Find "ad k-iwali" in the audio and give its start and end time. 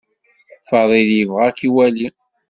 1.47-2.09